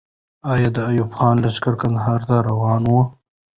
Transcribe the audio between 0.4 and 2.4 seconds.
آیا د ایوب خان لښکر کندهار ته